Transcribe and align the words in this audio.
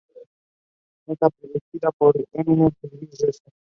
Está 1.05 1.29
producida 1.29 1.91
por 1.91 2.15
Eminem 2.33 2.71
y 2.81 2.87
Luis 2.87 3.19
Resto. 3.23 3.51